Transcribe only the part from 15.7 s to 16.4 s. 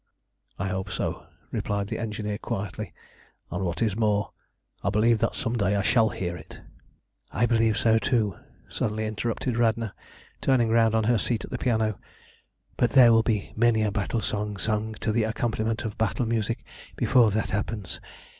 of battle